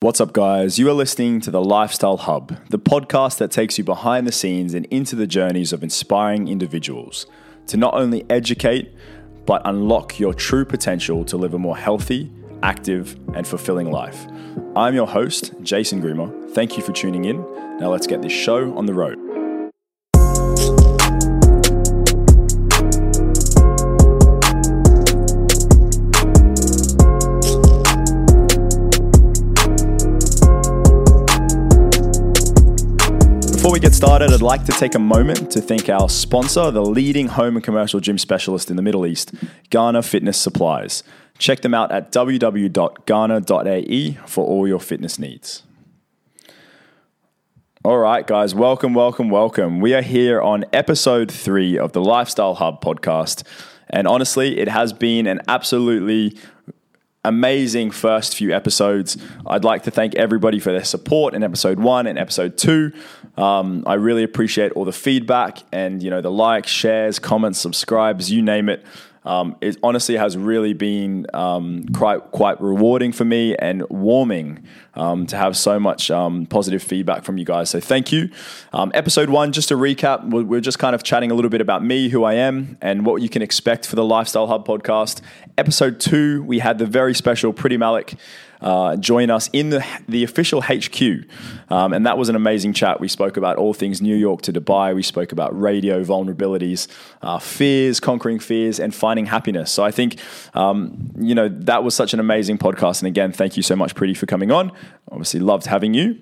[0.00, 0.78] What's up, guys?
[0.78, 4.72] You are listening to the Lifestyle Hub, the podcast that takes you behind the scenes
[4.72, 7.26] and into the journeys of inspiring individuals
[7.66, 8.94] to not only educate,
[9.44, 12.30] but unlock your true potential to live a more healthy,
[12.62, 14.28] active, and fulfilling life.
[14.76, 16.48] I'm your host, Jason Grima.
[16.50, 17.40] Thank you for tuning in.
[17.80, 19.18] Now, let's get this show on the road.
[33.68, 36.80] Before we get started, I'd like to take a moment to thank our sponsor, the
[36.80, 39.34] leading home and commercial gym specialist in the Middle East,
[39.68, 41.02] Garner Fitness Supplies.
[41.36, 42.70] Check them out at www.garner.ae
[44.26, 45.64] for all your fitness needs.
[47.84, 49.80] All right, guys, welcome, welcome, welcome.
[49.80, 53.42] We are here on episode three of the Lifestyle Hub podcast.
[53.90, 56.38] And honestly, it has been an absolutely
[57.24, 59.16] amazing first few episodes.
[59.46, 62.92] I'd like to thank everybody for their support in episode one and episode two.
[63.36, 68.30] Um, I really appreciate all the feedback and you know the likes, shares, comments, subscribes,
[68.30, 68.84] you name it.
[69.24, 75.26] Um, it honestly has really been um, quite quite rewarding for me and warming um,
[75.26, 77.70] to have so much um, positive feedback from you guys.
[77.70, 78.30] So thank you.
[78.72, 81.60] Um, episode one, just to recap, we're, we're just kind of chatting a little bit
[81.60, 85.20] about me, who I am, and what you can expect for the Lifestyle Hub podcast.
[85.56, 88.14] Episode two, we had the very special Priti Malik
[88.60, 91.00] uh, join us in the, the official HQ.
[91.70, 93.00] Um, and that was an amazing chat.
[93.00, 94.94] We spoke about all things New York to Dubai.
[94.94, 96.88] We spoke about radio vulnerabilities,
[97.22, 99.70] uh, fears, conquering fears, and finding happiness.
[99.70, 100.18] So I think,
[100.54, 103.00] um, you know, that was such an amazing podcast.
[103.00, 104.72] And again, thank you so much, Priti, for coming on.
[105.10, 106.20] Obviously, loved having you.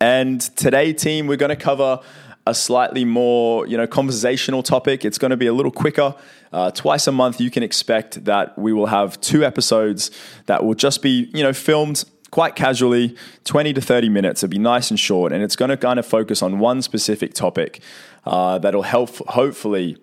[0.00, 2.00] And today, team, we're going to cover
[2.46, 5.04] a slightly more you know conversational topic.
[5.04, 6.14] It's going to be a little quicker.
[6.52, 10.10] Uh, twice a month, you can expect that we will have two episodes
[10.46, 14.42] that will just be you know filmed quite casually, 20 to 30 minutes.
[14.42, 17.32] It'll be nice and short, and it's going to kind of focus on one specific
[17.32, 17.80] topic
[18.26, 19.96] uh, that'll help hopefully.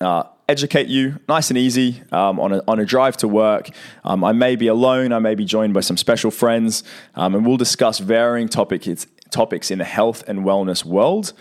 [0.00, 3.70] Uh, educate you nice and easy um, on, a, on a drive to work.
[4.04, 6.82] Um, I may be alone, I may be joined by some special friends,
[7.14, 11.32] um, and we'll discuss varying topics topics in the health and wellness world.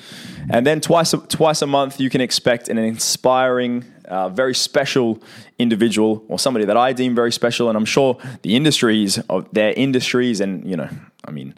[0.50, 5.22] And then twice a, twice a month, you can expect an inspiring, uh, very special
[5.60, 7.70] individual or somebody that I deem very special.
[7.70, 10.90] And I'm sure the industries of their industries and, you know,
[11.24, 11.54] I mean,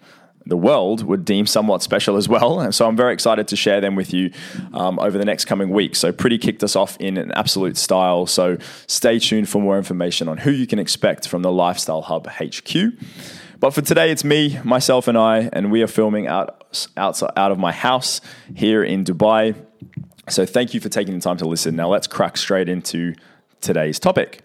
[0.45, 2.59] the world would deem somewhat special as well.
[2.59, 4.31] And so I'm very excited to share them with you
[4.73, 5.99] um, over the next coming weeks.
[5.99, 8.25] So, Priti kicked us off in an absolute style.
[8.25, 8.57] So,
[8.87, 12.93] stay tuned for more information on who you can expect from the Lifestyle Hub HQ.
[13.63, 17.49] But for today, it's me, myself, and I, and we are filming out, out, out
[17.53, 18.19] of my house
[18.53, 19.55] here in Dubai.
[20.27, 21.73] So thank you for taking the time to listen.
[21.77, 23.15] Now let's crack straight into
[23.61, 24.41] today's topic.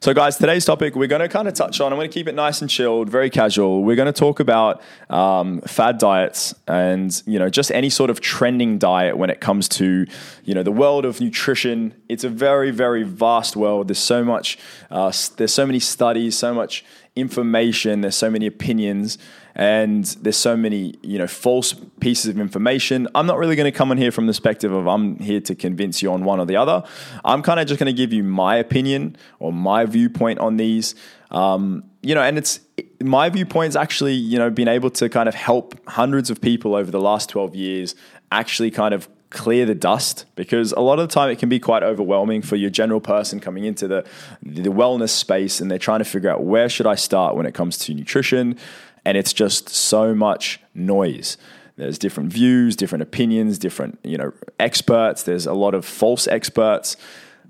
[0.00, 1.92] So, guys, today's topic we're going to kind of touch on.
[1.92, 3.82] I'm going to keep it nice and chilled, very casual.
[3.82, 4.80] We're going to talk about
[5.10, 9.68] um, fad diets and you know just any sort of trending diet when it comes
[9.70, 10.06] to
[10.44, 11.94] you know the world of nutrition.
[12.08, 13.88] It's a very, very vast world.
[13.88, 14.56] There's so much.
[14.88, 16.84] Uh, there's so many studies, so much
[17.20, 19.18] information, there's so many opinions,
[19.54, 23.08] and there's so many, you know, false pieces of information.
[23.14, 25.54] I'm not really going to come on here from the perspective of I'm here to
[25.54, 26.84] convince you on one or the other.
[27.24, 30.94] I'm kind of just going to give you my opinion or my viewpoint on these.
[31.30, 32.60] Um, you know, and it's
[33.02, 36.90] my viewpoint's actually, you know, been able to kind of help hundreds of people over
[36.90, 37.94] the last 12 years
[38.30, 41.60] actually kind of clear the dust because a lot of the time it can be
[41.60, 44.04] quite overwhelming for your general person coming into the
[44.42, 47.52] the wellness space and they're trying to figure out where should I start when it
[47.52, 48.56] comes to nutrition
[49.04, 51.36] and it's just so much noise.
[51.76, 55.24] There's different views different opinions different you know experts.
[55.24, 56.96] There's a lot of false experts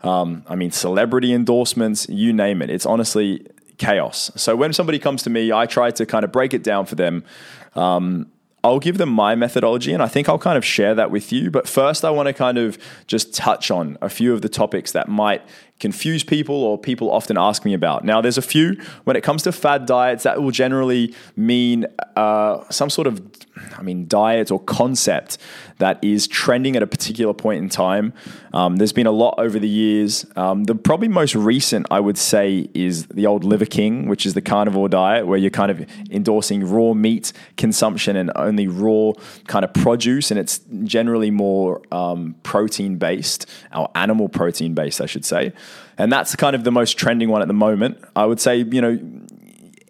[0.03, 2.71] um, I mean celebrity endorsements you name it.
[2.71, 3.47] It's honestly
[3.77, 4.33] chaos.
[4.35, 6.97] So when somebody comes to me I try to kind of break it down for
[6.97, 7.23] them
[7.77, 8.33] um,
[8.65, 11.51] I'll give them my methodology and I think I'll kind of share that with you.
[11.51, 12.77] But first, I want to kind of
[13.07, 15.43] just touch on a few of the topics that might
[15.79, 18.05] confuse people or people often ask me about.
[18.05, 22.65] Now, there's a few when it comes to fad diets that will generally mean uh,
[22.71, 23.23] some sort of,
[23.77, 25.39] I mean, diet or concept
[25.79, 28.13] that is trending at a particular point in time.
[28.53, 30.27] Um, there's been a lot over the years.
[30.35, 34.35] Um, the probably most recent, I would say, is the old Liver King, which is
[34.35, 39.13] the carnivore diet, where you're kind of endorsing raw meat consumption and only raw
[39.47, 45.07] kind of produce, and it's generally more um, protein based, or animal protein based, I
[45.07, 45.53] should say.
[45.97, 47.99] And that's kind of the most trending one at the moment.
[48.15, 48.99] I would say, you know,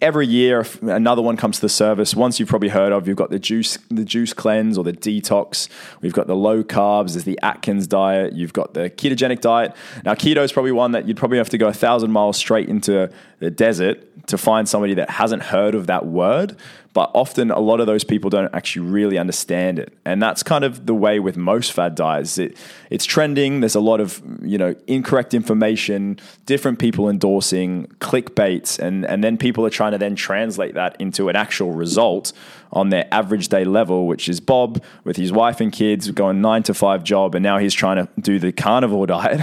[0.00, 2.14] every year another one comes to the service.
[2.14, 5.68] Once you've probably heard of, you've got the juice, the juice cleanse or the detox.
[6.00, 7.12] We've got the low carbs.
[7.12, 8.32] There's the Atkins diet.
[8.34, 9.74] You've got the ketogenic diet.
[10.04, 12.68] Now keto is probably one that you'd probably have to go a thousand miles straight
[12.68, 13.10] into
[13.40, 16.56] the desert to find somebody that hasn't heard of that word.
[16.98, 20.64] But often, a lot of those people don't actually really understand it, and that's kind
[20.64, 22.38] of the way with most fad diets.
[22.38, 22.56] It,
[22.90, 23.60] it's trending.
[23.60, 29.38] There's a lot of you know incorrect information, different people endorsing clickbaits, and and then
[29.38, 32.32] people are trying to then translate that into an actual result
[32.72, 36.64] on their average day level, which is Bob with his wife and kids going nine
[36.64, 39.40] to five job, and now he's trying to do the carnivore diet.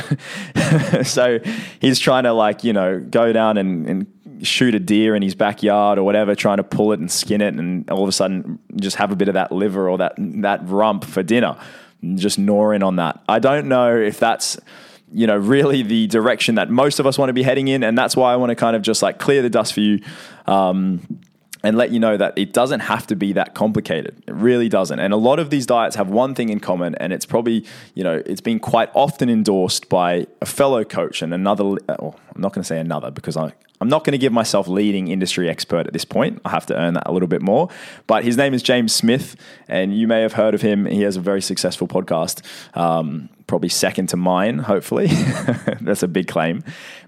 [1.07, 1.39] so
[1.79, 5.35] he's trying to like you know go down and, and shoot a deer in his
[5.35, 8.59] backyard or whatever, trying to pull it and skin it, and all of a sudden
[8.75, 11.57] just have a bit of that liver or that that rump for dinner,
[12.15, 13.21] just gnawing on that.
[13.27, 14.57] I don't know if that's
[15.11, 17.97] you know really the direction that most of us want to be heading in, and
[17.97, 20.01] that's why I want to kind of just like clear the dust for you.
[20.45, 21.21] Um,
[21.65, 24.21] and let you know that it doesn't have to be that complicated.
[24.27, 24.99] It really doesn't.
[24.99, 27.65] And a lot of these diets have one thing in common, and it's probably,
[27.95, 32.41] you know, it's been quite often endorsed by a fellow coach and another, well, I'm
[32.41, 33.51] not going to say another because I,
[33.81, 36.39] I'm not going to give myself leading industry expert at this point.
[36.45, 37.69] I have to earn that a little bit more.
[38.05, 39.35] But his name is James Smith,
[39.67, 40.85] and you may have heard of him.
[40.85, 42.45] He has a very successful podcast,
[42.77, 45.07] um, probably second to mine, hopefully.
[45.81, 46.63] That's a big claim.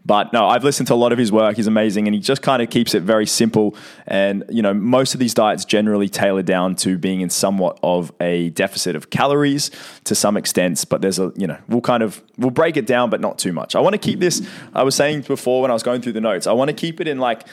[0.07, 1.57] But no, I've listened to a lot of his work.
[1.57, 3.75] He's amazing, and he just kind of keeps it very simple.
[4.06, 8.13] And you know, most of these diets generally tailor down to being in somewhat of
[8.22, 9.69] a deficit of calories
[10.06, 10.86] to some extent.
[10.89, 13.51] But there's a you know, we'll kind of we'll break it down, but not too
[13.51, 13.75] much.
[13.75, 14.48] I want to keep this.
[14.74, 17.01] I was saying before when I was going through the notes, I want to keep
[17.01, 17.45] it in like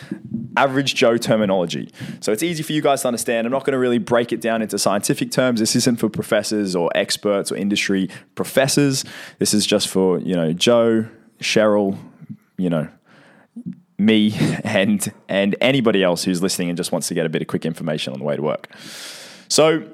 [0.57, 1.91] average Joe terminology,
[2.21, 3.49] so it's easy for you guys to understand.
[3.49, 5.59] I'm not going to really break it down into scientific terms.
[5.59, 8.74] This isn't for professors or experts or industry professors.
[8.75, 11.07] This is just for you know Joe,
[11.41, 11.99] Cheryl
[12.57, 12.89] you know,
[13.99, 14.35] me
[14.65, 17.65] and and anybody else who's listening and just wants to get a bit of quick
[17.65, 18.69] information on the way to work.
[19.49, 19.87] So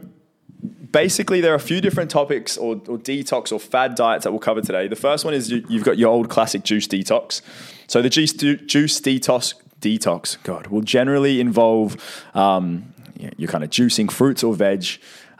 [0.90, 4.40] basically there are a few different topics or, or, detox or fad diets that we'll
[4.40, 4.88] cover today.
[4.88, 7.42] The first one is you, have got your old classic juice detox.
[7.86, 11.96] So the juice, juice detox detox, God, will generally involve
[12.34, 12.92] um,
[13.36, 14.86] you're kind of juicing fruits or veg.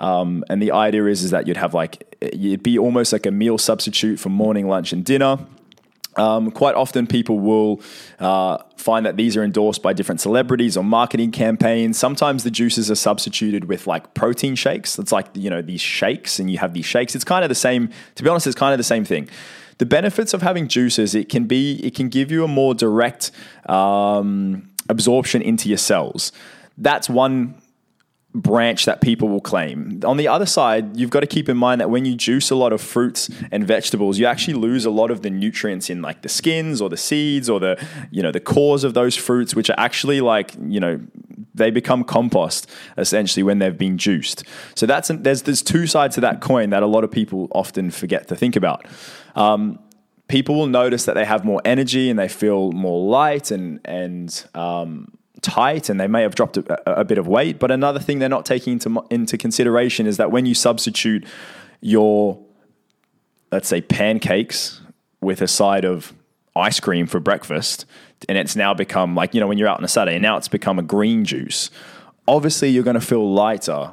[0.01, 3.31] Um, and the idea is, is that you'd have like, you'd be almost like a
[3.31, 5.39] meal substitute for morning, lunch, and dinner.
[6.17, 7.81] Um, quite often, people will
[8.19, 11.99] uh, find that these are endorsed by different celebrities or marketing campaigns.
[11.99, 14.99] Sometimes the juices are substituted with like protein shakes.
[14.99, 17.15] It's like you know these shakes, and you have these shakes.
[17.15, 17.91] It's kind of the same.
[18.17, 19.29] To be honest, it's kind of the same thing.
[19.79, 23.31] The benefits of having juices it can be it can give you a more direct
[23.67, 26.33] um, absorption into your cells.
[26.77, 27.55] That's one
[28.35, 30.01] branch that people will claim.
[30.05, 32.55] On the other side, you've got to keep in mind that when you juice a
[32.55, 36.23] lot of fruits and vegetables, you actually lose a lot of the nutrients in like
[36.23, 39.69] the skins or the seeds or the you know the cores of those fruits which
[39.69, 41.01] are actually like, you know,
[41.55, 44.45] they become compost essentially when they've been juiced.
[44.77, 47.91] So that's there's there's two sides to that coin that a lot of people often
[47.91, 48.87] forget to think about.
[49.35, 49.81] Um,
[50.29, 54.47] people will notice that they have more energy and they feel more light and and
[54.55, 55.13] um,
[55.43, 57.59] tight and they may have dropped a, a, bit of weight.
[57.59, 61.25] But another thing they're not taking into, into consideration is that when you substitute
[61.81, 62.39] your,
[63.51, 64.81] let's say, pancakes
[65.21, 66.13] with a side of
[66.57, 67.87] ice cream for breakfast,
[68.29, 70.49] and it's now become like, you know, when you're out on a Saturday, now it's
[70.49, 71.71] become a green juice.
[72.29, 73.93] Obviously, you're going to feel lighter.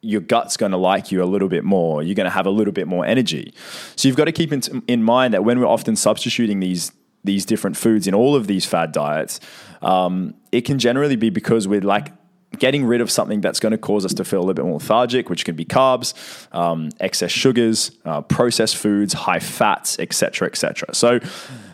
[0.00, 2.02] Your gut's going to like you a little bit more.
[2.02, 3.54] You're going to have a little bit more energy.
[3.94, 6.90] So you've got to keep in, in mind that when we're often substituting these
[7.24, 9.40] these different foods in all of these fad diets,
[9.80, 12.12] um, it can generally be because we're like
[12.58, 14.74] getting rid of something that's going to cause us to feel a little bit more
[14.74, 16.14] lethargic, which can be carbs,
[16.54, 20.94] um, excess sugars, uh, processed foods, high fats, etc., etc.
[20.94, 21.20] So,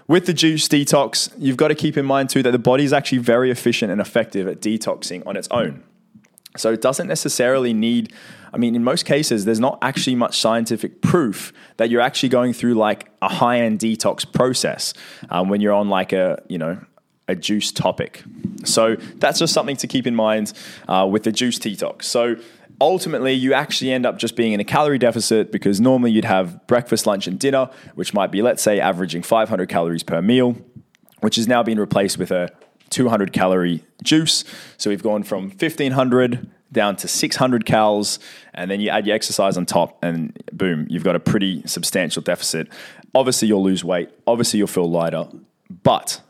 [0.06, 2.92] with the juice detox, you've got to keep in mind too that the body is
[2.92, 5.82] actually very efficient and effective at detoxing on its own.
[6.56, 8.12] So, it doesn't necessarily need.
[8.52, 12.52] I mean, in most cases, there's not actually much scientific proof that you're actually going
[12.52, 14.94] through like a high end detox process
[15.30, 16.78] um, when you're on like a, you know,
[17.28, 18.24] a juice topic.
[18.64, 20.52] So that's just something to keep in mind
[20.88, 22.04] uh, with the juice detox.
[22.04, 22.36] So
[22.80, 26.66] ultimately, you actually end up just being in a calorie deficit because normally you'd have
[26.66, 30.56] breakfast, lunch, and dinner, which might be, let's say, averaging 500 calories per meal,
[31.20, 32.50] which is now being replaced with a
[32.90, 34.44] 200 calorie juice.
[34.78, 38.18] So we've gone from 1500 down to 600 calories,
[38.54, 42.22] and then you add your exercise on top, and boom, you've got a pretty substantial
[42.22, 42.68] deficit.
[43.14, 44.10] Obviously, you'll lose weight.
[44.26, 45.26] Obviously, you'll feel lighter.
[45.82, 46.20] But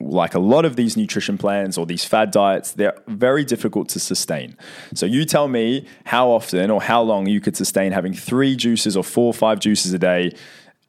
[0.00, 4.00] like a lot of these nutrition plans or these fad diets, they're very difficult to
[4.00, 4.56] sustain.
[4.94, 8.96] So you tell me how often or how long you could sustain having three juices
[8.96, 10.32] or four or five juices a day.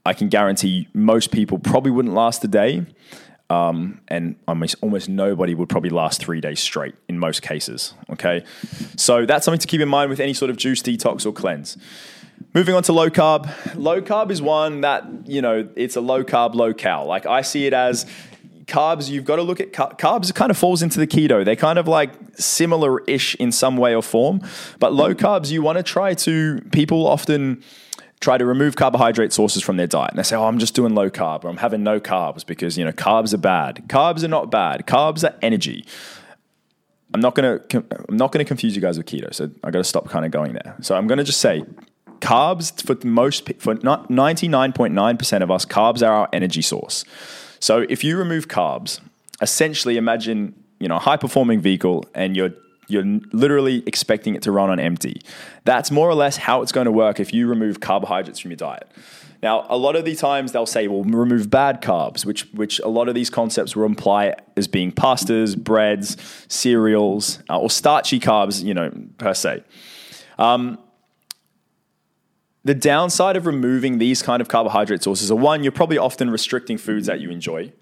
[0.06, 2.86] I can guarantee most people probably wouldn't last a day.
[3.52, 7.94] Um, and almost, almost nobody would probably last three days straight in most cases.
[8.10, 8.46] Okay,
[8.96, 11.78] so that's something to keep in mind with any sort of juice detox or cleanse.
[12.54, 13.50] Moving on to low carb.
[13.76, 17.06] Low carb is one that, you know, it's a low carb, low cal.
[17.06, 18.06] Like I see it as
[18.68, 21.44] carbs, you've got to look at carbs kind of falls into the keto.
[21.44, 24.42] They're kind of like similar ish in some way or form.
[24.80, 27.64] But low carbs, you want to try to, people often
[28.22, 30.12] try to remove carbohydrate sources from their diet.
[30.12, 32.78] And they say, oh, I'm just doing low carb or I'm having no carbs because,
[32.78, 33.84] you know, carbs are bad.
[33.88, 34.86] Carbs are not bad.
[34.88, 35.86] Carbs are energy.
[37.14, 37.60] I'm not gonna
[38.08, 40.32] I'm not gonna confuse you guys with keto, so I got to stop kind of
[40.32, 40.78] going there.
[40.82, 41.66] So I'm gonna just say
[42.22, 47.04] carbs for most for not 99.9% of us carbs are our energy source
[47.60, 49.02] so if you remove carbs
[49.42, 52.52] essentially imagine you know a high performing vehicle and you're
[52.92, 55.22] you're literally expecting it to run on empty
[55.64, 58.58] that's more or less how it's going to work if you remove carbohydrates from your
[58.58, 58.92] diet
[59.44, 62.88] now, a lot of the times they'll say, well, remove bad carbs, which, which a
[62.88, 66.16] lot of these concepts will imply as being pastas, breads,
[66.48, 69.64] cereals, uh, or starchy carbs, you know, per se.
[70.38, 70.78] Um,
[72.64, 76.78] the downside of removing these kind of carbohydrate sources are one, you're probably often restricting
[76.78, 77.74] foods that you enjoy.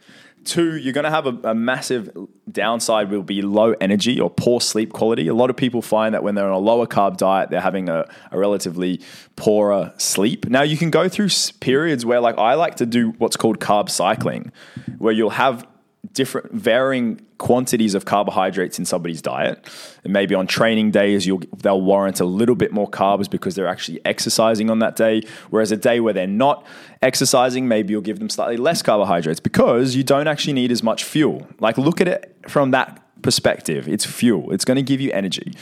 [0.46, 2.10] Two, you're going to have a, a, massive
[2.51, 5.27] downside will be low energy or poor sleep quality.
[5.27, 7.89] A lot of people find that when they're on a lower carb diet, they're having
[7.89, 9.01] a, a relatively
[9.36, 10.48] poorer sleep.
[10.48, 11.29] Now, you can go through
[11.60, 14.51] periods where, like, I like to do what's called carb cycling,
[14.98, 15.67] where you'll have
[16.13, 19.65] different varying quantities of carbohydrates in somebody's diet.
[20.03, 23.67] And maybe on training days, you'll, they'll warrant a little bit more carbs because they're
[23.67, 25.21] actually exercising on that day.
[25.49, 26.65] Whereas a day where they're not
[27.01, 31.03] exercising, maybe you'll give them slightly less carbohydrates because you don't actually need as much
[31.03, 31.47] fuel.
[31.59, 33.88] Like, look at it from that perspective.
[33.88, 34.51] It's fuel.
[34.51, 35.53] It's going to give you energy.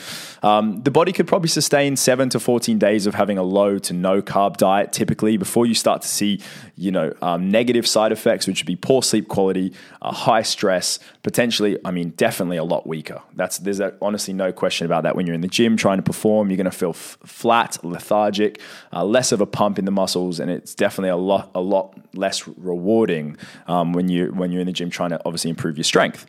[0.44, 3.94] Um, the body could probably sustain seven to 14 days of having a low to
[3.94, 6.42] no carb diet typically before you start to see,
[6.76, 11.00] you know, um, negative side effects, which would be poor sleep quality, uh, high stress,
[11.24, 13.22] potentially, I mean, definitely a lot weaker.
[13.36, 15.16] That's There's a, honestly no question about that.
[15.16, 18.62] When you're in the gym trying to perform, you're going to feel f- flat, lethargic,
[18.94, 21.98] uh, less of a pump in the muscles, and it's definitely a lot, a lot
[22.14, 23.38] less rewarding
[23.68, 26.26] um, when, you, when you're in the gym trying to obviously improve your strength.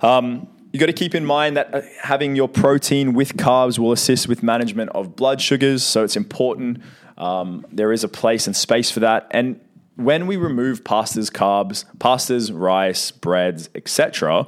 [0.00, 3.92] Um, you got to keep in mind that uh, having your protein with carbs will
[3.92, 5.82] assist with management of blood sugars.
[5.82, 6.82] So it's important.
[7.16, 9.26] Um, there is a place and space for that.
[9.30, 9.60] And
[9.96, 14.46] when we remove pastas, carbs, pastas, rice, breads, etc.,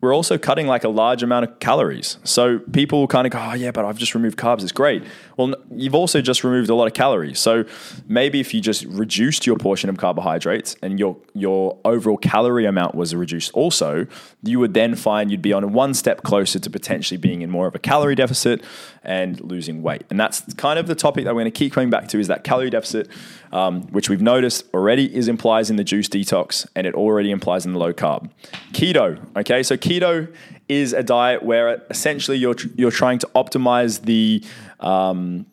[0.00, 2.16] we're also cutting like a large amount of calories.
[2.24, 4.62] So people kind of go, oh, yeah, but I've just removed carbs.
[4.62, 5.02] It's great.
[5.36, 7.38] Well, you've also just removed a lot of calories.
[7.38, 7.64] So
[8.08, 12.94] maybe if you just reduced your portion of carbohydrates and your, your overall calorie amount
[12.94, 14.06] was reduced also,
[14.42, 17.66] you would then find you'd be on one step closer to potentially being in more
[17.66, 18.62] of a calorie deficit
[19.02, 20.04] and losing weight.
[20.10, 22.28] And that's kind of the topic that we're going to keep coming back to is
[22.28, 23.08] that calorie deficit,
[23.52, 27.66] um, which we've noticed already is implies in the juice detox and it already implies
[27.66, 28.30] in the low carb.
[28.72, 29.62] Keto, okay?
[29.62, 30.32] So keto
[30.68, 34.44] is a diet where essentially you're, you're trying to optimize the,
[34.78, 35.46] um,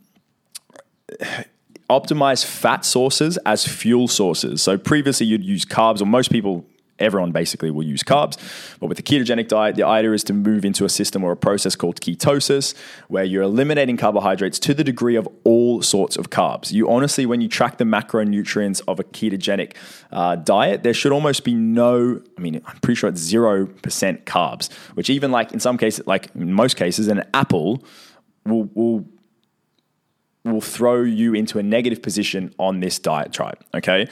[1.90, 4.62] optimize fat sources as fuel sources.
[4.62, 6.66] So previously you'd use carbs, or most people
[7.00, 8.38] everyone basically will use carbs.
[8.80, 11.38] But with the ketogenic diet, the idea is to move into a system or a
[11.38, 12.74] process called ketosis,
[13.08, 16.72] where you're eliminating carbohydrates to the degree of all sorts of carbs.
[16.72, 19.74] You honestly, when you track the macronutrients of a ketogenic
[20.12, 24.72] uh, diet, there should almost be no, I mean, I'm pretty sure it's 0% carbs,
[24.94, 27.84] which even like in some cases, like in most cases, an apple
[28.46, 29.06] will, will
[30.54, 33.64] will throw you into a negative position on this diet tribe.
[33.74, 34.08] Okay.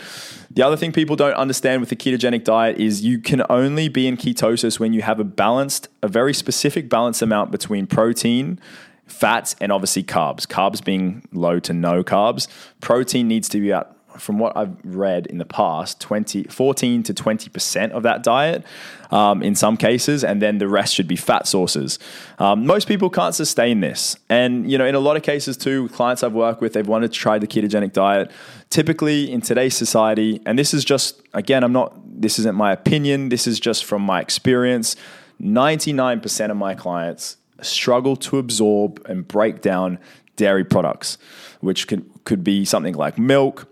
[0.52, 4.08] The other thing people don't understand with the ketogenic diet is you can only be
[4.08, 8.60] in ketosis when you have a balanced, a very specific balanced amount between protein,
[9.08, 10.48] fats, and obviously carbs.
[10.48, 12.48] Carbs being low to no carbs.
[12.82, 17.14] Protein needs to be at from what I've read in the past, 20, 14 to
[17.14, 18.64] 20% of that diet
[19.12, 22.00] um, in some cases, and then the rest should be fat sources.
[22.40, 24.18] Um, most people can't sustain this.
[24.30, 27.12] And, you know, in a lot of cases too, clients I've worked with, they've wanted
[27.12, 28.32] to try the ketogenic diet.
[28.70, 33.30] Typically in today's society, and this is just, again, I'm not, this isn't my opinion,
[33.30, 34.96] this is just from my experience.
[35.42, 40.00] 99% of my clients struggle to absorb and break down
[40.36, 41.18] dairy products,
[41.62, 43.68] which could, could be something like milk,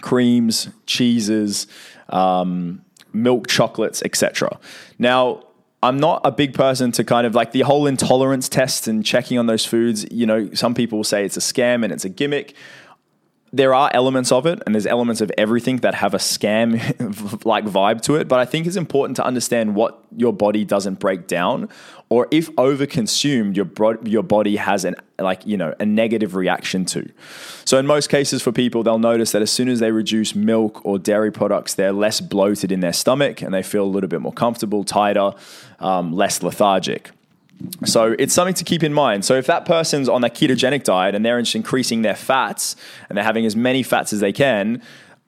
[0.00, 1.66] creams, cheeses,
[2.08, 4.58] um, milk chocolates, etc.
[4.98, 5.42] Now,
[5.82, 9.38] I'm not a big person to kind of like the whole intolerance test and checking
[9.38, 10.06] on those foods.
[10.10, 12.54] You know, some people will say it's a scam and it's a gimmick.
[13.56, 16.74] There are elements of it, and there's elements of everything that have a scam
[17.44, 18.26] like vibe to it.
[18.26, 21.68] But I think it's important to understand what your body doesn't break down,
[22.08, 26.84] or if overconsumed, your bro- your body has an like you know a negative reaction
[26.86, 27.08] to.
[27.64, 30.84] So in most cases, for people, they'll notice that as soon as they reduce milk
[30.84, 34.20] or dairy products, they're less bloated in their stomach and they feel a little bit
[34.20, 35.32] more comfortable, tighter,
[35.78, 37.12] um, less lethargic.
[37.84, 39.24] So it's something to keep in mind.
[39.24, 42.76] So if that person's on that ketogenic diet and they're increasing their fats
[43.08, 44.82] and they're having as many fats as they can,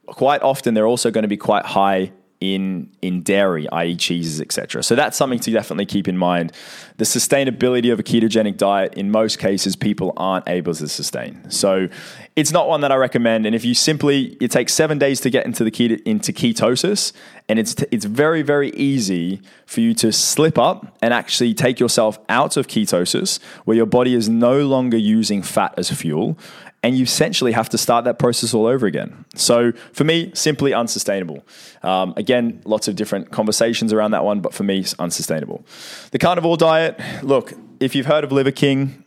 [0.07, 4.83] quite often they're also going to be quite high in in dairy, i.e., cheeses, etc.
[4.83, 6.51] So that's something to definitely keep in mind.
[6.97, 11.49] The sustainability of a ketogenic diet, in most cases, people aren't able to sustain.
[11.49, 11.89] So
[12.35, 13.45] it's not one that I recommend.
[13.47, 17.11] And if you simply, it takes seven days to get into the keto, into ketosis,
[17.49, 22.19] and it's it's very very easy for you to slip up and actually take yourself
[22.29, 26.37] out of ketosis, where your body is no longer using fat as fuel,
[26.83, 29.25] and you essentially have to start that process all over again.
[29.35, 31.43] So for me, simply unsustainable.
[31.83, 35.65] Um, again, lots of different conversations around that one, but for me, it's unsustainable.
[36.11, 39.03] The carnivore diet, look, if you've heard of Liver King,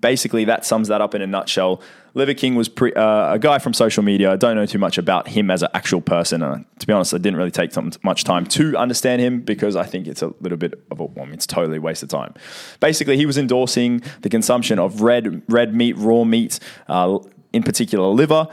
[0.00, 1.80] basically that sums that up in a nutshell.
[2.14, 4.32] Liver King was pre, uh, a guy from social media.
[4.32, 6.42] I don't know too much about him as an actual person.
[6.42, 7.72] Uh, to be honest, I didn't really take
[8.04, 11.28] much time to understand him because I think it's a little bit of a, well,
[11.32, 12.34] it's totally waste of time.
[12.78, 17.18] Basically, he was endorsing the consumption of red red meat, raw meat, uh,
[17.52, 18.46] in particular liver.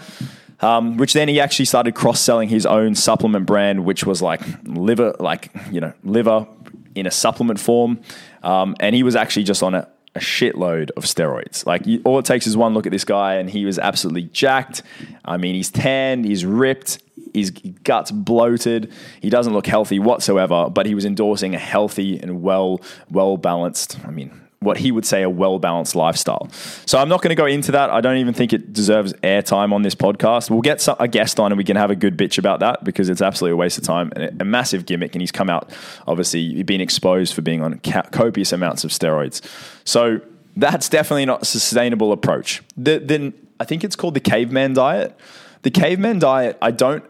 [0.64, 4.42] Um, which then he actually started cross selling his own supplement brand, which was like
[4.64, 6.46] liver, like you know, liver
[6.94, 8.00] in a supplement form.
[8.44, 11.66] Um, and he was actually just on a a shitload of steroids.
[11.66, 14.24] Like you, all it takes is one look at this guy, and he was absolutely
[14.24, 14.84] jacked.
[15.24, 17.00] I mean, he's tanned, he's ripped,
[17.34, 18.92] his guts bloated.
[19.22, 20.70] He doesn't look healthy whatsoever.
[20.70, 24.00] But he was endorsing a healthy and well, well balanced.
[24.06, 26.48] I mean, what he would say a well balanced lifestyle.
[26.86, 27.90] So I'm not going to go into that.
[27.90, 30.52] I don't even think it deserves airtime on this podcast.
[30.52, 33.10] We'll get a guest on and we can have a good bitch about that because
[33.10, 35.16] it's absolutely a waste of time and a, a massive gimmick.
[35.16, 35.72] And he's come out,
[36.06, 39.42] obviously, being exposed for being on copious amounts of steroids.
[39.84, 40.22] So
[40.56, 42.62] that's definitely not a sustainable approach.
[42.78, 45.18] The, then I think it's called the caveman diet.
[45.64, 47.04] The caveman diet, I don't,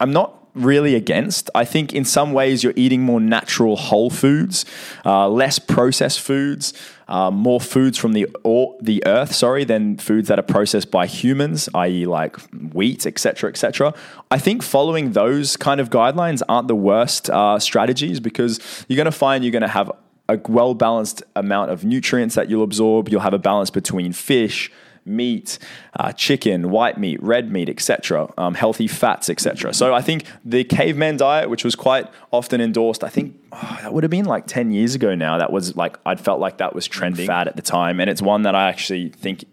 [0.00, 1.50] I'm not really against.
[1.54, 4.64] I think in some ways you're eating more natural whole foods,
[5.04, 6.72] uh, less processed foods,
[7.08, 11.06] uh, more foods from the or, the earth, sorry, than foods that are processed by
[11.06, 12.36] humans, i.e., like
[12.74, 13.94] wheat, etc., etc.
[14.30, 19.06] I think following those kind of guidelines aren't the worst uh, strategies because you're going
[19.06, 19.90] to find you're going to have
[20.28, 23.08] a well balanced amount of nutrients that you'll absorb.
[23.08, 24.70] You'll have a balance between fish
[25.08, 25.58] meat,
[25.98, 29.72] uh, chicken, white meat, red meat, etc., um, healthy fats, etc.
[29.74, 33.92] So I think the caveman diet, which was quite often endorsed, I think oh, that
[33.92, 35.38] would have been like 10 years ago now.
[35.38, 38.00] That was like, I'd felt like that was trending fad at the time.
[38.00, 39.44] And it's one that I actually think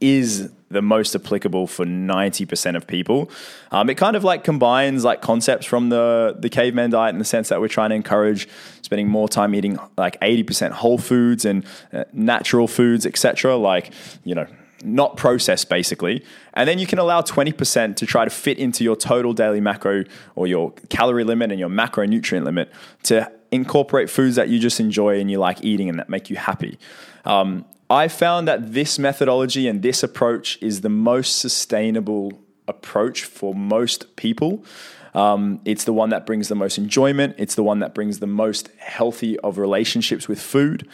[0.00, 3.30] is the most applicable for 90% of people.
[3.70, 7.24] Um, it kind of like combines like concepts from the, the caveman diet in the
[7.24, 8.48] sense that we're trying to encourage
[8.92, 13.56] spending more time eating like 80% whole foods and uh, natural foods, etc.
[13.56, 13.90] Like,
[14.22, 14.46] you know,
[14.84, 16.22] not processed basically.
[16.52, 20.04] And then you can allow 20% to try to fit into your total daily macro
[20.34, 22.70] or your calorie limit and your macronutrient limit
[23.04, 26.36] to incorporate foods that you just enjoy and you like eating and that make you
[26.36, 26.78] happy.
[27.24, 32.32] Um, I found that this methodology and this approach is the most sustainable
[32.68, 34.66] approach for most people.
[35.14, 37.34] Um, it's the one that brings the most enjoyment.
[37.38, 40.88] It's the one that brings the most healthy of relationships with food.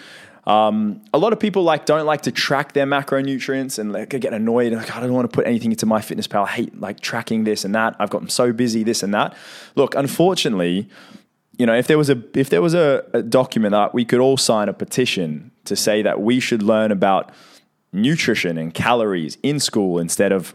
[0.45, 4.33] Um, a lot of people like don't like to track their macronutrients and like get
[4.33, 4.73] annoyed.
[4.73, 6.45] Like, I don't want to put anything into MyFitnessPal.
[6.45, 7.97] I hate like tracking this and that.
[7.99, 9.37] I've gotten so busy, this and that.
[9.75, 10.89] Look, unfortunately,
[11.59, 14.21] you know, if there was a if there was a, a document that we could
[14.21, 17.31] all sign a petition to say that we should learn about
[17.93, 20.55] nutrition and calories in school instead of,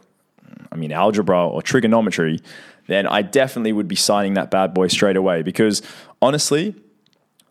[0.71, 2.39] I mean, algebra or trigonometry,
[2.87, 5.41] then I definitely would be signing that bad boy straight away.
[5.41, 5.81] Because
[6.21, 6.75] honestly,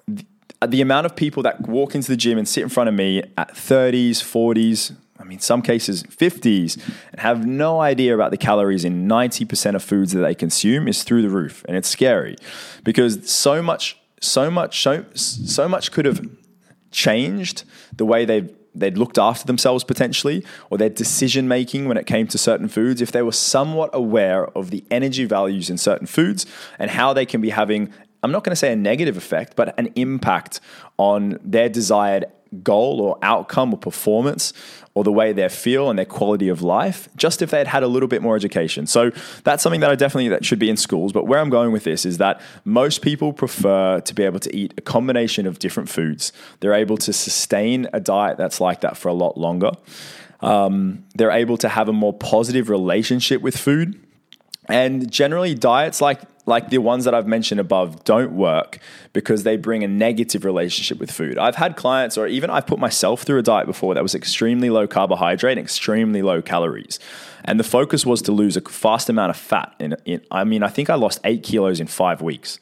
[0.07, 0.25] the,
[0.67, 3.23] the amount of people that walk into the gym and sit in front of me
[3.37, 8.85] at 30s, 40s, I mean, some cases 50s, and have no idea about the calories
[8.85, 11.65] in 90% of foods that they consume is through the roof.
[11.69, 12.37] And it's scary
[12.85, 16.29] because so much, so much, so, so much could have
[16.91, 17.65] changed
[17.97, 22.27] the way they've they'd looked after themselves potentially or their decision making when it came
[22.27, 26.47] to certain foods if they were somewhat aware of the energy values in certain foods
[26.79, 27.93] and how they can be having
[28.25, 30.61] I'm not going to say a negative effect but an impact
[30.97, 32.27] on their desired
[32.63, 34.53] goal or outcome or performance
[34.95, 37.83] or the way they feel and their quality of life just if they had had
[37.83, 38.87] a little bit more education.
[38.87, 39.11] So
[39.45, 41.13] that's something that i definitely that should be in schools.
[41.13, 44.55] But where i'm going with this is that most people prefer to be able to
[44.55, 46.33] eat a combination of different foods.
[46.61, 49.71] They're able to sustain a diet that's like that for a lot longer.
[50.41, 53.99] Um, they're able to have a more positive relationship with food.
[54.69, 58.79] And generally, diets like like the ones that I've mentioned above don't work
[59.13, 61.39] because they bring a negative relationship with food.
[61.39, 64.69] I've had clients, or even I've put myself through a diet before that was extremely
[64.69, 66.99] low carbohydrate extremely low calories.
[67.45, 69.75] And the focus was to lose a fast amount of fat.
[69.79, 72.59] In, in I mean, I think I lost eight kilos in five weeks.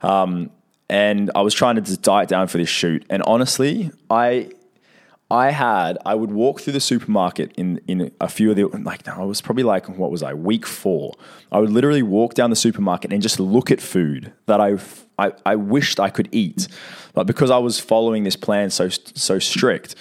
[0.00, 0.50] Um,
[0.88, 3.04] and I was trying to just diet down for this shoot.
[3.08, 4.50] And honestly, I
[5.32, 9.06] I had, I would walk through the supermarket in, in a few of the, like,
[9.06, 11.14] no, I was probably like, what was I, week four.
[11.50, 14.76] I would literally walk down the supermarket and just look at food that I,
[15.18, 16.68] I, I wished I could eat.
[17.14, 19.94] But because I was following this plan so, so strict,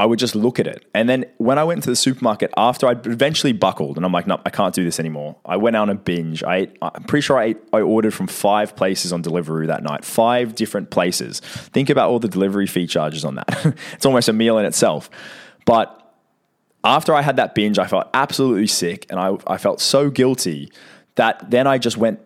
[0.00, 0.86] I would just look at it.
[0.94, 4.26] And then when I went to the supermarket after I eventually buckled and I'm like,
[4.26, 5.36] no, I can't do this anymore.
[5.44, 6.42] I went out on a binge.
[6.42, 9.82] I ate, I'm pretty sure I ate, I ordered from five places on Deliveroo that
[9.82, 11.40] night, five different places.
[11.40, 13.76] Think about all the delivery fee charges on that.
[13.92, 15.10] it's almost a meal in itself.
[15.64, 15.94] But
[16.82, 20.72] after I had that binge, I felt absolutely sick and I, I felt so guilty
[21.16, 22.20] that then I just went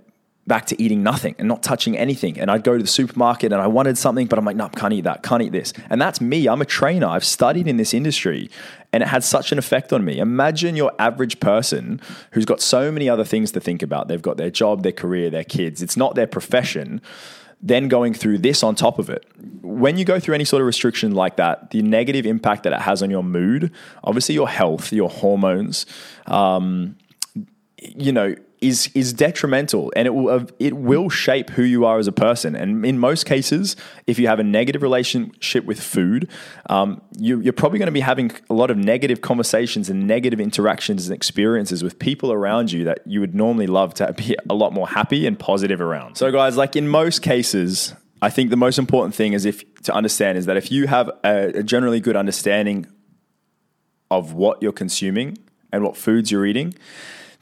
[0.47, 2.39] back to eating nothing and not touching anything.
[2.39, 4.93] And I'd go to the supermarket and I wanted something, but I'm like, no, can't
[4.93, 5.73] eat that, can't eat this.
[5.89, 6.49] And that's me.
[6.49, 7.07] I'm a trainer.
[7.07, 8.51] I've studied in this industry
[8.93, 10.19] and it had such an effect on me.
[10.19, 12.01] Imagine your average person
[12.33, 14.09] who's got so many other things to think about.
[14.09, 15.81] They've got their job, their career, their kids.
[15.81, 17.01] It's not their profession.
[17.61, 19.25] Then going through this on top of it.
[19.63, 22.81] When you go through any sort of restriction like that, the negative impact that it
[22.81, 23.71] has on your mood,
[24.03, 25.87] obviously your health, your hormones,
[26.27, 26.97] um,
[27.79, 31.99] you know, is is detrimental and it will uh, it will shape who you are
[31.99, 32.55] as a person.
[32.55, 36.31] And in most cases, if you have a negative relationship with food,
[36.71, 40.41] um, you, are probably going to be having a lot of negative conversations and negative
[40.41, 44.55] interactions and experiences with people around you that you would normally love to be a
[44.55, 46.17] lot more happy and positive around.
[46.17, 49.93] So, guys, like in most cases, I think the most important thing is if to
[49.93, 52.87] understand is that if you have a, a generally good understanding
[54.11, 55.39] of what you're consuming
[55.73, 56.75] and what foods you're eating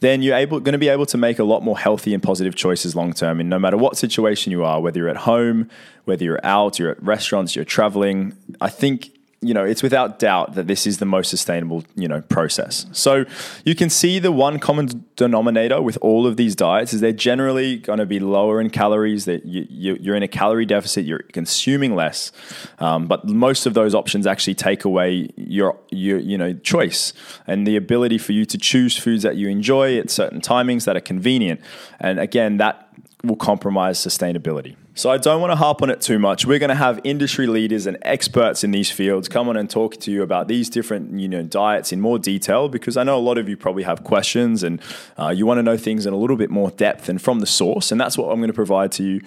[0.01, 2.55] then you're able going to be able to make a lot more healthy and positive
[2.55, 3.39] choices long term.
[3.39, 5.69] And no matter what situation you are, whether you're at home,
[6.05, 9.11] whether you're out, you're at restaurants, you're traveling, I think
[9.42, 12.85] you know, it's without doubt that this is the most sustainable, you know, process.
[12.92, 13.24] So
[13.64, 17.79] you can see the one common denominator with all of these diets is they're generally
[17.79, 19.24] going to be lower in calories.
[19.24, 22.33] That you, are in a calorie deficit, you're consuming less,
[22.81, 27.14] um, but most of those options actually take away your your you know choice
[27.46, 30.98] and the ability for you to choose foods that you enjoy at certain timings that
[30.98, 31.62] are convenient.
[31.98, 32.88] And again, that
[33.24, 34.76] will compromise sustainability.
[35.01, 36.45] So I don't want to harp on it too much.
[36.45, 39.97] We're going to have industry leaders and experts in these fields come on and talk
[40.01, 43.19] to you about these different you know diets in more detail because I know a
[43.19, 44.79] lot of you probably have questions and
[45.19, 47.47] uh, you want to know things in a little bit more depth and from the
[47.47, 49.23] source, and that's what I'm going to provide to you.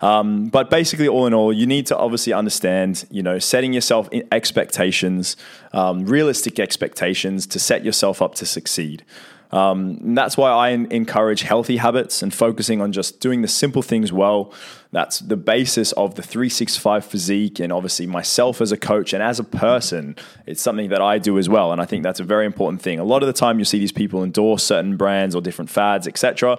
[0.00, 4.08] Um, but basically, all in all, you need to obviously understand, you know, setting yourself
[4.32, 5.36] expectations,
[5.72, 9.04] um, realistic expectations to set yourself up to succeed.
[9.52, 14.10] Um, that's why I encourage healthy habits and focusing on just doing the simple things
[14.10, 14.52] well.
[14.92, 19.38] That's the basis of the 365 physique, and obviously myself as a coach and as
[19.38, 21.70] a person, it's something that I do as well.
[21.70, 22.98] And I think that's a very important thing.
[22.98, 26.08] A lot of the time, you see these people endorse certain brands or different fads,
[26.08, 26.58] etc.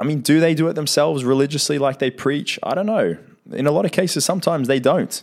[0.00, 2.58] I mean, do they do it themselves religiously like they preach?
[2.64, 3.16] I don't know.
[3.52, 5.22] In a lot of cases, sometimes they don't.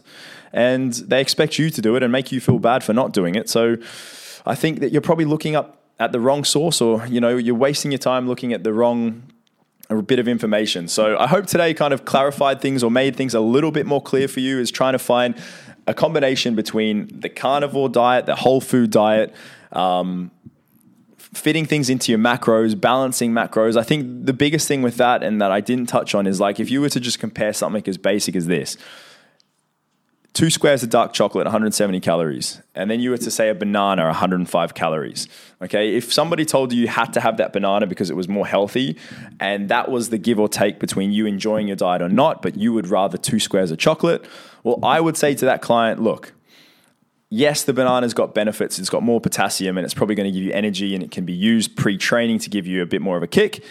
[0.54, 3.36] And they expect you to do it and make you feel bad for not doing
[3.36, 3.50] it.
[3.50, 3.76] So
[4.46, 7.56] I think that you're probably looking up at the wrong source or you know you're
[7.56, 9.24] wasting your time looking at the wrong
[9.90, 10.88] a bit of information.
[10.88, 14.02] So I hope today kind of clarified things or made things a little bit more
[14.02, 15.36] clear for you is trying to find
[15.88, 19.34] a combination between the carnivore diet, the whole food diet,
[19.72, 20.32] um,
[21.18, 23.78] fitting things into your macros, balancing macros.
[23.78, 26.60] I think the biggest thing with that and that I didn't touch on is like
[26.60, 28.78] if you were to just compare something as basic as this
[30.36, 34.04] two squares of dark chocolate, 170 calories, and then you were to say a banana,
[34.04, 35.28] 105 calories.
[35.62, 38.46] Okay, if somebody told you you had to have that banana because it was more
[38.46, 38.98] healthy,
[39.40, 42.58] and that was the give or take between you enjoying your diet or not, but
[42.58, 44.26] you would rather two squares of chocolate,
[44.64, 46.34] well, I would say to that client, look,
[47.30, 48.78] yes, the banana's got benefits.
[48.78, 51.26] It's got more potassium and it's probably going to give you energy and it can
[51.26, 53.64] be used pre training to give you a bit more of a kick.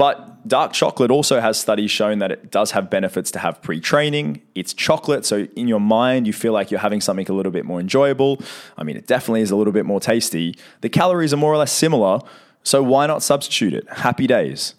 [0.00, 3.80] But dark chocolate also has studies showing that it does have benefits to have pre
[3.80, 4.40] training.
[4.54, 7.66] It's chocolate, so in your mind, you feel like you're having something a little bit
[7.66, 8.40] more enjoyable.
[8.78, 10.56] I mean, it definitely is a little bit more tasty.
[10.80, 12.20] The calories are more or less similar,
[12.62, 13.86] so why not substitute it?
[13.90, 14.72] Happy days.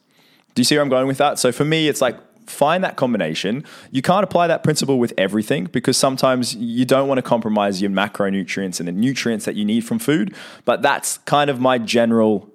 [0.55, 1.37] Do you see where I'm going with that?
[1.37, 2.17] So for me, it's like
[2.49, 3.63] find that combination.
[3.91, 7.91] You can't apply that principle with everything because sometimes you don't want to compromise your
[7.91, 10.33] macronutrients and the nutrients that you need from food.
[10.65, 12.51] But that's kind of my general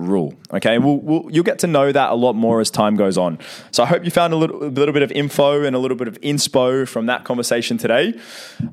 [0.00, 0.34] rule.
[0.52, 3.38] Okay, we'll, we'll, you'll get to know that a lot more as time goes on.
[3.70, 5.96] So I hope you found a little, a little bit of info and a little
[5.96, 8.18] bit of inspo from that conversation today.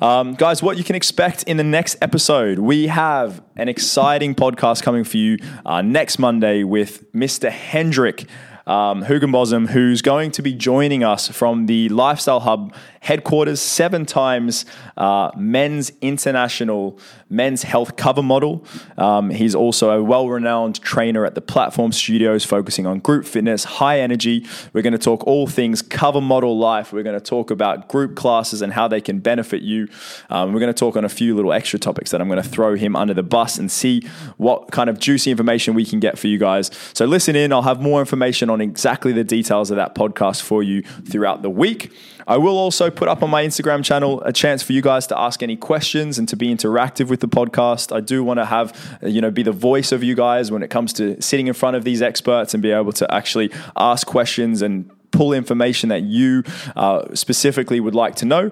[0.01, 4.83] Um, guys, what you can expect in the next episode, we have an exciting podcast
[4.83, 7.49] coming for you uh, next Monday with Mr.
[7.49, 8.27] Hendrik
[8.67, 12.75] um, Hoogenbosm, who's going to be joining us from the Lifestyle Hub
[13.07, 14.65] headquarters, seven times
[14.97, 18.65] uh, men's international men's health cover model.
[18.97, 23.63] Um, he's also a well renowned trainer at the Platform Studios, focusing on group fitness,
[23.63, 24.45] high energy.
[24.73, 26.91] We're going to talk all things cover model life.
[26.91, 29.87] We're going to talk about group classes and how they can benefit you.
[30.29, 32.49] Um, we're going to talk on a few little extra topics that I'm going to
[32.49, 34.01] throw him under the bus and see
[34.35, 36.71] what kind of juicy information we can get for you guys.
[36.93, 37.53] So listen in.
[37.53, 41.49] I'll have more information on exactly the details of that podcast for you throughout the
[41.49, 41.93] week.
[42.27, 45.17] I will also put up on my Instagram channel a chance for you guys to
[45.17, 47.95] ask any questions and to be interactive with the podcast.
[47.95, 50.69] I do want to have, you know, be the voice of you guys when it
[50.69, 54.63] comes to sitting in front of these experts and be able to actually ask questions
[54.63, 56.43] and pull information that you
[56.75, 58.51] uh, specifically would like to know.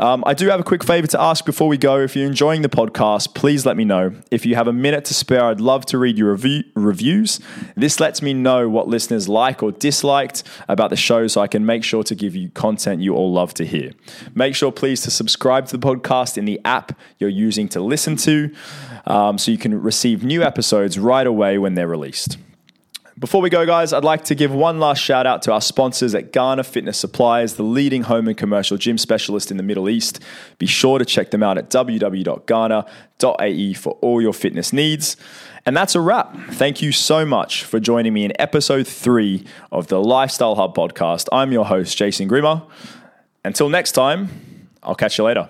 [0.00, 1.98] Um, I do have a quick favor to ask before we go.
[2.00, 4.12] If you're enjoying the podcast, please let me know.
[4.30, 7.40] If you have a minute to spare, I'd love to read your review, reviews.
[7.74, 11.66] This lets me know what listeners like or disliked about the show so I can
[11.66, 13.90] make sure to give you content you all love to hear.
[14.34, 18.14] Make sure, please, to subscribe to the podcast in the app you're using to listen
[18.16, 18.54] to
[19.06, 22.38] um, so you can receive new episodes right away when they're released.
[23.18, 26.14] Before we go, guys, I'd like to give one last shout out to our sponsors
[26.14, 30.22] at Garner Fitness Supplies, the leading home and commercial gym specialist in the Middle East.
[30.58, 35.16] Be sure to check them out at www.garner.ae for all your fitness needs.
[35.66, 36.32] And that's a wrap.
[36.52, 41.26] Thank you so much for joining me in episode three of the Lifestyle Hub podcast.
[41.32, 42.64] I'm your host, Jason Grima.
[43.44, 44.28] Until next time,
[44.82, 45.48] I'll catch you later.